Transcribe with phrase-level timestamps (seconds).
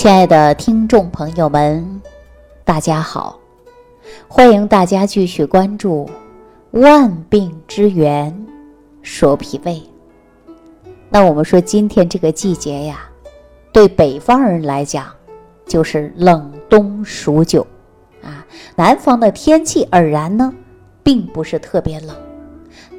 [0.00, 2.00] 亲爱的听众朋友们，
[2.64, 3.38] 大家好！
[4.26, 6.08] 欢迎大家继续关注
[6.80, 8.34] 《万病之源
[9.02, 9.74] 说脾胃》。
[11.10, 13.10] 那我们说，今天这个季节呀，
[13.74, 15.04] 对北方人来讲
[15.66, 17.66] 就是冷冬数九
[18.22, 18.46] 啊。
[18.74, 20.50] 南方的天气而然呢，
[21.02, 22.16] 并不是特别冷，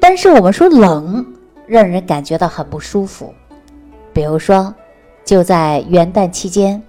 [0.00, 1.26] 但是我们说冷，
[1.66, 3.34] 让人感觉到很不舒服。
[4.12, 4.72] 比如说，
[5.24, 6.80] 就在元旦期间。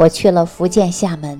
[0.00, 1.38] 我去了福建厦门，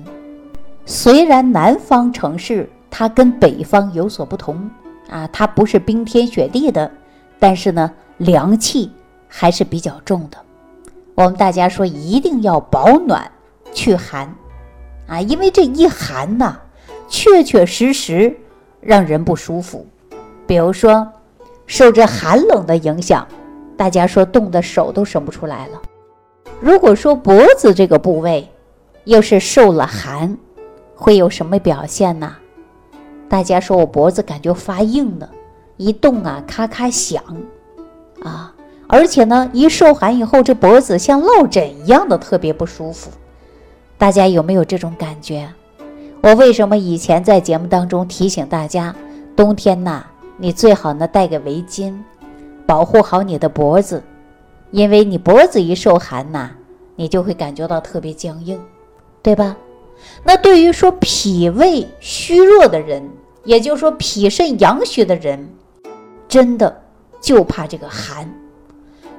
[0.85, 4.69] 虽然南方城市它跟北方有所不同
[5.09, 6.91] 啊，它不是冰天雪地的，
[7.39, 8.91] 但是呢，凉气
[9.27, 10.37] 还是比较重的。
[11.15, 13.31] 我们大家说一定要保暖
[13.73, 14.31] 去寒
[15.07, 16.55] 啊，因为这一寒呐，
[17.09, 18.37] 确确实实
[18.79, 19.83] 让人不舒服。
[20.45, 21.11] 比如说，
[21.65, 23.27] 受这寒冷的影响，
[23.75, 25.81] 大家说冻得手都伸不出来了。
[26.61, 28.47] 如果说脖子这个部位
[29.05, 30.37] 又是受了寒，
[30.95, 32.35] 会有什么表现呢？
[33.27, 35.27] 大家说我脖子感觉发硬的，
[35.77, 37.23] 一动啊咔咔响
[38.21, 38.53] 啊，
[38.87, 43.09] 而且呢一受寒以后，这脖子像落枕一样的特别不舒服。
[43.97, 45.49] 大家有没有这种感觉？
[46.21, 48.93] 我为什么以前在节目当中提醒大家，
[49.35, 50.05] 冬天呐
[50.37, 51.97] 你最好呢戴个围巾，
[52.67, 54.03] 保护好你的脖子。
[54.71, 56.51] 因为你脖子一受寒呐，
[56.95, 58.59] 你就会感觉到特别僵硬，
[59.21, 59.55] 对吧？
[60.23, 63.07] 那对于说脾胃虚弱的人，
[63.43, 65.47] 也就是说脾肾阳虚的人，
[66.27, 66.81] 真的
[67.19, 68.27] 就怕这个寒。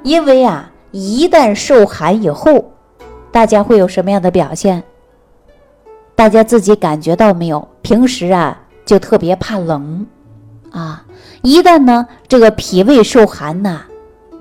[0.02, 2.72] 因为啊，一旦受寒以后，
[3.30, 4.82] 大家会有什么样的表现？
[6.14, 7.68] 大家自己感觉到没有？
[7.82, 10.06] 平时啊就特别怕冷
[10.70, 11.04] 啊，
[11.42, 13.82] 一旦呢这个脾胃受寒呐。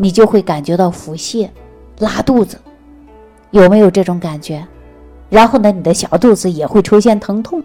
[0.02, 1.48] 你就会感觉到腹泻、
[2.00, 2.58] 拉肚子，
[3.52, 4.66] 有没有这种感觉？
[5.30, 7.62] 然后呢，你的小肚子也会出现疼痛。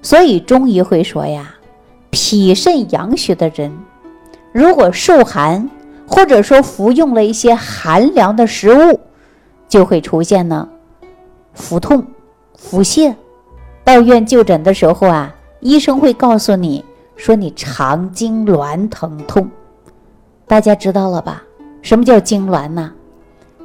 [0.00, 1.52] 所以中医会说呀，
[2.10, 3.76] 脾肾阳虚的人，
[4.52, 5.68] 如果受寒，
[6.06, 9.00] 或者说服用了一些寒凉的食物，
[9.68, 10.68] 就会出现呢
[11.52, 12.06] 腹痛、
[12.56, 13.12] 腹泻。
[13.82, 16.84] 到院就诊的时候啊，医生会告诉你
[17.16, 19.50] 说你肠痉挛疼痛。
[20.46, 21.42] 大家知道了吧？
[21.82, 22.92] 什么叫痉挛呢？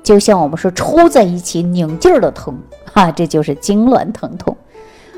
[0.01, 2.57] 就像我们说抽在一起拧劲儿的疼
[2.93, 4.55] 啊，这就是痉挛疼痛。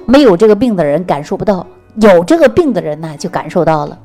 [0.05, 3.97] 没有这个病的人感受不到，有这个病的人呢就感受到了。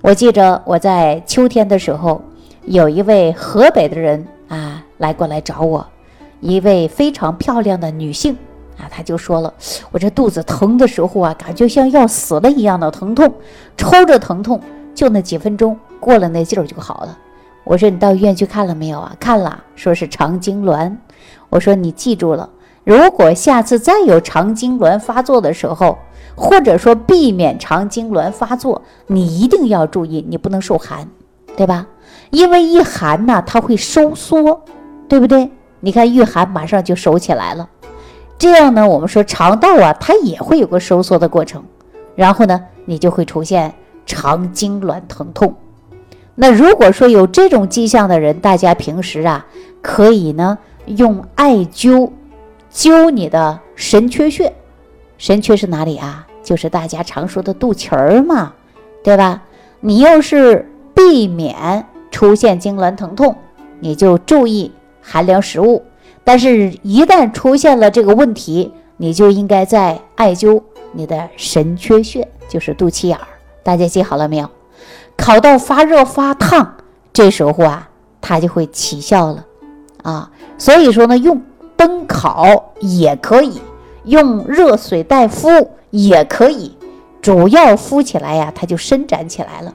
[0.00, 2.20] 我记着我在秋天的时候，
[2.64, 5.86] 有一位河北的人啊来过来找我，
[6.40, 8.36] 一位非常漂亮的女性
[8.78, 9.52] 啊，她就说了，
[9.90, 13.32] 我这肚子疼的时候啊，感觉像要死了一样的疼痛，
[13.76, 14.60] 抽着疼痛，
[14.94, 15.78] 就那几分钟。
[16.04, 17.18] 过了那劲儿就好了。
[17.64, 19.16] 我说你到医院去看了没有啊？
[19.18, 20.94] 看了，说是肠痉挛。
[21.48, 22.50] 我说你记住了，
[22.84, 25.96] 如果下次再有肠痉挛发作的时候，
[26.34, 31.08] 或者说避免肠痉挛发作，你一定要注意，你不能受寒，
[31.56, 31.86] 对吧？
[32.28, 34.62] 因为一寒呢，它会收缩，
[35.08, 35.50] 对不对？
[35.80, 37.66] 你看遇寒马上就收起来了，
[38.36, 41.64] 这样呢，我们说肠道啊，它也会有个收缩的过程，
[42.14, 43.72] 然后呢，你就会出现
[44.04, 45.54] 肠痉挛疼痛。
[46.34, 49.46] 那如果说有这种迹象的人，大家平时啊
[49.80, 52.10] 可以呢用艾灸
[52.72, 54.52] 灸你的神阙穴，
[55.16, 56.26] 神阙是哪里啊？
[56.42, 58.52] 就是大家常说的肚脐儿嘛，
[59.02, 59.42] 对吧？
[59.80, 63.34] 你要是避免出现痉挛疼痛，
[63.80, 65.82] 你就注意寒凉食物；
[66.22, 70.62] 但是，一旦出现了这个问题，你就应该在艾灸
[70.92, 73.26] 你的神阙穴，就是肚脐眼儿。
[73.62, 74.48] 大家记好了没有？
[75.16, 76.76] 烤到发热发烫，
[77.12, 77.88] 这时候啊，
[78.20, 79.44] 它就会起效了，
[80.02, 81.40] 啊，所以说呢，用
[81.76, 83.60] 灯烤也可以，
[84.04, 85.48] 用热水袋敷
[85.90, 86.76] 也可以，
[87.22, 89.72] 主要敷起来呀，它就伸展起来了。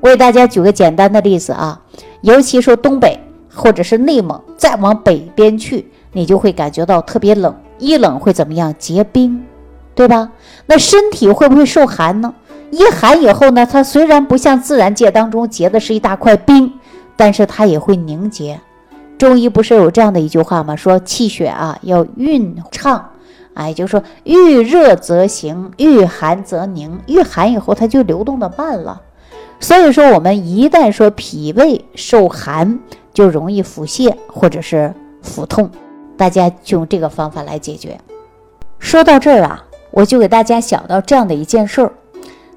[0.00, 1.80] 我给大家举个简单的例子啊，
[2.20, 3.18] 尤其说东北
[3.54, 8.74] 或者是内蒙，再往北边去，你就会感觉到特别冷，一冷会怎么样？
[8.78, 9.46] 结冰，
[9.94, 10.30] 对吧？
[10.66, 12.34] 那身体会不会受寒呢？
[12.74, 16.72] 一寒以后呢，它虽然不像自然界当中结的是一大块冰，
[17.14, 18.58] 但是它也会凝结。
[19.16, 20.74] 中医不是有这样的一句话吗？
[20.74, 23.10] 说气血啊要运畅，
[23.54, 26.98] 哎，就是说遇热则行，遇寒则凝。
[27.06, 29.00] 遇寒以后它就流动的慢了。
[29.60, 32.80] 所以说我们一旦说脾胃受寒，
[33.12, 34.92] 就容易腹泻或者是
[35.22, 35.70] 腹痛，
[36.16, 37.96] 大家就用这个方法来解决。
[38.80, 41.92] 说到这儿啊，我就给大家想到这样的一件事儿。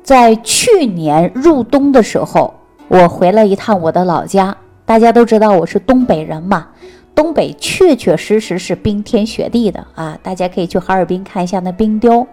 [0.07, 2.53] 在去年入冬的时候，
[2.87, 4.55] 我回了一趟我的老家。
[4.85, 6.65] 大家都知道我是东北人嘛，
[7.13, 10.17] 东北确确实实是冰天雪地的啊！
[10.23, 12.25] 大家可以去哈尔滨看一下那冰雕，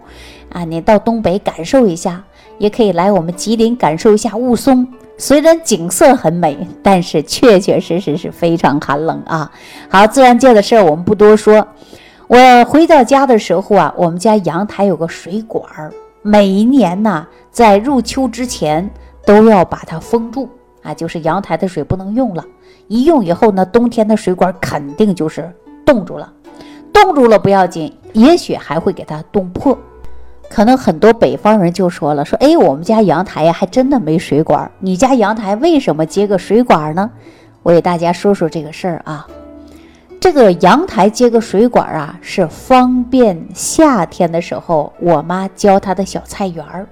[0.52, 2.22] 啊，你到东北感受一下，
[2.58, 4.86] 也可以来我们吉林感受一下雾凇。
[5.18, 9.50] 虽然景色很美，但是确确实实是非常寒冷啊！
[9.88, 11.66] 好，自然界的事儿我们不多说。
[12.28, 15.92] 我回到家的时候啊，我们家阳台有个水管儿，
[16.26, 18.88] 每一年呢，在入秋之前
[19.26, 20.48] 都要把它封住
[20.82, 22.42] 啊，就是阳台的水不能用了。
[22.88, 25.52] 一用以后呢，冬天的水管肯定就是
[25.84, 26.32] 冻住了，
[26.94, 29.78] 冻住了不要紧，也许还会给它冻破。
[30.48, 37.10] 可能很多北方人就说了，说哎，我们家阳台呀，还真的没水管，你家阳台为什么接个水管呢？
[37.62, 39.26] 我给大家说说这个事儿啊。
[40.24, 46.86] 这个阳台接个水管啊，是方便夏天的时候我妈浇她的小菜园儿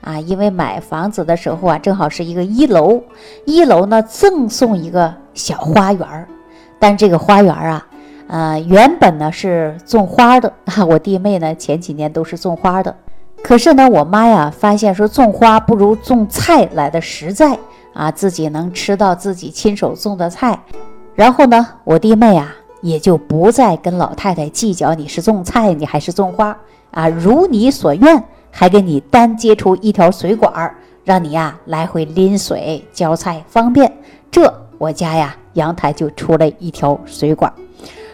[0.00, 0.18] 啊。
[0.18, 3.02] 因为买房子的时候啊，正好是一个一楼，
[3.44, 6.26] 一楼呢赠送一个小花园儿。
[6.78, 7.86] 但这个花园啊，
[8.28, 10.82] 呃，原本呢是种花的 啊。
[10.82, 12.96] 我弟妹呢前几年都是种花的，
[13.42, 17.58] 可是呢，我妈呀发现说种花不如种菜来的实在
[17.92, 20.58] 啊，自己能吃到自己亲手种的菜。
[21.14, 22.56] 然后呢，我弟妹啊。
[22.80, 26.56] 也就不再跟老太太计较你是种菜你还是种花
[26.90, 30.74] 啊，如你所愿，还给你单接出一条水管儿，
[31.04, 33.92] 让你呀来回拎水浇菜方便。
[34.30, 37.52] 这我家呀阳台就出了一条水管。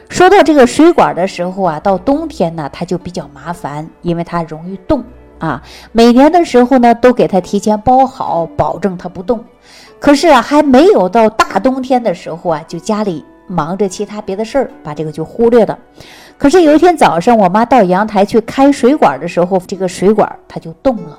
[0.08, 5.02] 说到这个水管的时候啊，到冬天呢它就比较麻烦，因为它容易冻
[5.38, 5.62] 啊。
[5.92, 9.42] 每年的时候呢都给它提前包好，保证它不冻。
[9.98, 13.24] 可是啊还没有到大冬天的时候啊，就家里。
[13.46, 15.78] 忙着其他别的事儿，把这个就忽略了。
[16.38, 21.18] 可是有一天早上，我妈到阳台去开水管的时候，这个水管它就动了，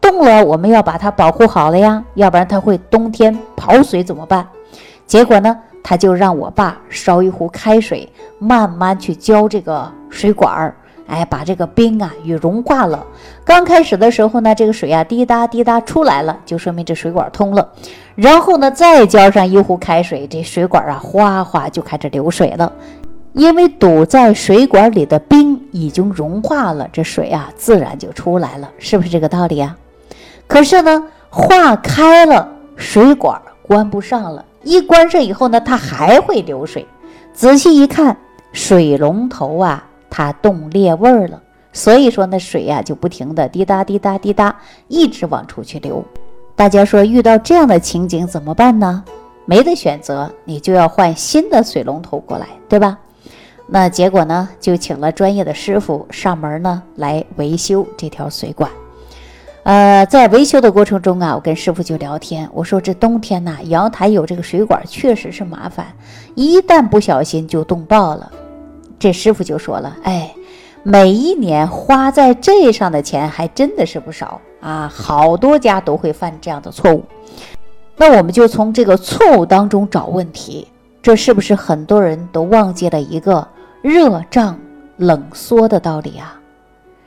[0.00, 4.46] 动了，我们要把它保护好了呀，要不然它会冬天跑水怎么办？
[5.06, 8.08] 结果呢，他就让我爸烧一壶开水，
[8.38, 10.74] 慢慢去浇这个水管儿。
[11.10, 13.04] 哎，把这个冰啊与融化了。
[13.44, 17.68] 刚开始的时候呢，这个水啊滴答滴答出来了，就说明这水管通了。
[18.14, 22.72] 然后呢，再浇上一壶开水，这水管啊哗哗就开始流水了。
[23.32, 29.76] 因为堵在水管里的冰已经融化了，这水啊自然就出来了，是不是这个道理啊？
[30.46, 34.44] 可是呢，化开了，水管关不上了。
[34.62, 36.86] 一关上以后呢，它还会流水。
[37.32, 38.16] 仔细一看，
[38.52, 39.86] 水龙头啊。
[40.10, 41.40] 它冻裂味儿了，
[41.72, 44.54] 所以说那水呀就不停的滴答滴答滴答，
[44.88, 46.04] 一直往出去流。
[46.56, 49.02] 大家说遇到这样的情景怎么办呢？
[49.46, 52.98] 没得选择，你就要换新的水龙头过来，对吧？
[53.66, 58.70] 那结果呢，就请了专业的师傅上门呢来维修这条水管。
[59.62, 65.86] 呃，在维修的过程中啊，我跟师傅就聊天，我说这冬天呐，阳台有这个水管确实是麻烦，
[66.34, 68.30] 一旦不小心就冻爆了。
[69.00, 70.32] 这师傅就说了：“哎，
[70.82, 77.02] 每一年花在这上的钱还真的是不少啊，好多家都会犯这样的错误。
[77.96, 80.68] 那我们就从这个错误当中找问题，
[81.00, 83.48] 这是不是很多人都忘记了一个
[83.80, 84.58] 热胀
[84.98, 86.38] 冷缩的道理啊？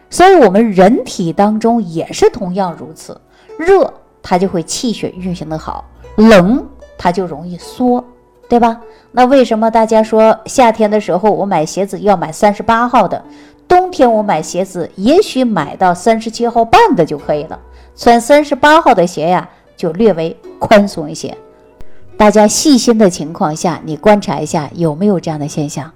[0.10, 3.20] 所以，我们人体当中也是同样如此，
[3.58, 5.86] 热它就会气血运行的好，
[6.16, 6.64] 冷
[6.98, 8.04] 它就容易缩。”
[8.54, 8.80] 对吧？
[9.14, 13.20] 那为什么大家说夏天的时候我买鞋子要买三十八号的，
[13.68, 17.60] 冬天我买鞋子也许买到三十七号半的就可以了？
[17.96, 21.36] 穿三十八号的鞋呀，就略微宽松一些。
[22.16, 25.92] 大家细心的情况下，你观察一下有没有这样的现象。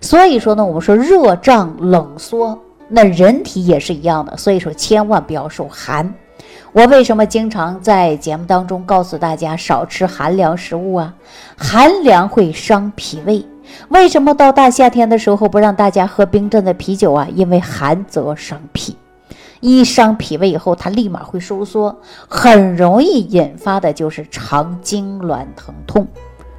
[0.00, 4.36] 所以说呢，我们说热胀冷缩，那人体也是一样的。
[4.36, 6.12] 所以说，千万不要受寒。
[6.72, 11.14] 我为什么经常在节目当中告诉大家少吃寒凉食物啊？
[11.56, 13.44] 寒凉会伤脾胃。
[13.88, 17.26] 为什么到大夏天的时候不让大家喝冰镇的啤酒啊？
[17.34, 18.96] 因为寒则伤脾，
[19.60, 21.96] 一伤脾胃以后，它立马会收缩，
[22.28, 26.06] 很容易引发的就是肠痉挛疼痛。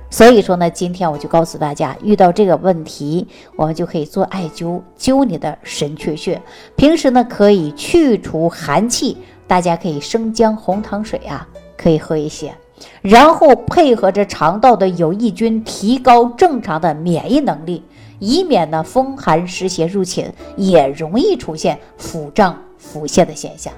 [0.09, 6.39] 所以说呢，今天我就告诉大家，遇到这个问题，我们就可以做艾灸，灸你的神阙穴。
[6.75, 9.17] 平时呢，可以去除寒气。
[9.47, 11.47] 大家可以生姜红糖水啊，
[11.77, 12.53] 可以喝一些，
[13.01, 17.83] 然后配合着肠道的有益菌，提高正常的免疫能力，
[18.19, 23.71] 以免呢风寒湿邪入侵，也容易出现腹胀腹泻的现象。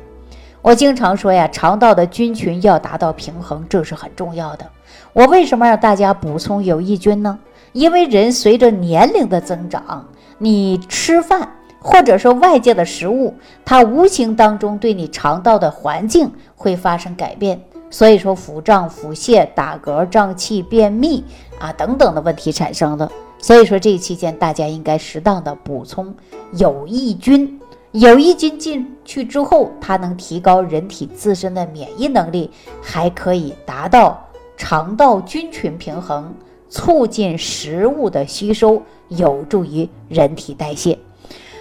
[0.61, 4.65] 我经常说呀，肠道的菌群要达到平衡，这是很重要的。
[5.13, 7.37] 我为什么让大家补充有益菌呢？
[7.73, 10.07] 因为人随着年龄的增长，
[10.37, 11.49] 你吃饭。
[11.85, 13.31] 或者说外界的食物，
[13.63, 17.61] 它无形当中对你肠道的环境会发生改变，
[17.91, 21.23] 所以说腹胀、腹泻、打嗝、胀气、便秘
[21.59, 23.07] 啊等等的问题产生的。
[23.37, 26.11] 所以说这期间大家应该适当的补充
[26.53, 27.61] 有益菌。
[27.91, 32.49] 有益菌进去之后，它能提高人体自身的免疫能力，
[32.81, 34.27] 还可以达到
[34.57, 36.33] 肠道菌群平衡，
[36.67, 40.97] 促进食物的吸收，有助于人体代谢。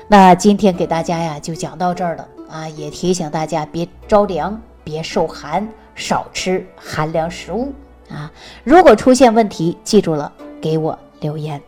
[0.08, 7.72] 那今天给大家呀就讲到这儿了啊，也提醒大家别着凉，别受寒，少吃寒凉食物
[8.10, 8.30] 啊。
[8.62, 10.30] 如果出现问题，记住了
[10.60, 11.60] 给我留言。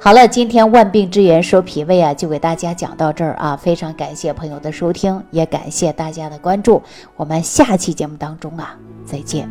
[0.00, 3.56] 好了，今天万病之源说脾胃啊，就给大家讲到这儿啊。
[3.56, 6.82] 非常感谢朋友的收听，也感谢大家的关注。
[7.16, 9.48] 我们下期节目当中啊，再见。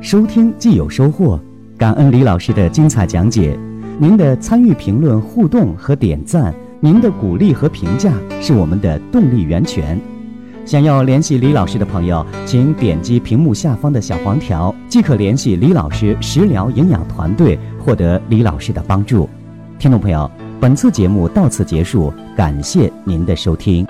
[0.00, 1.40] 收听既有收获，
[1.78, 3.58] 感恩李老师的精彩讲解。
[3.98, 8.12] 您的参与、评论、互动和点赞，您的鼓励和评价
[8.42, 9.98] 是我们的动力源泉。
[10.66, 19.26] 想要联系李老师的朋友，请点击屏幕下方的小黄条，即可联系李老师食疗营养团队，获得李老师的帮助。
[19.78, 23.86] 听众朋友，本次节目到此结束，感谢您的收听。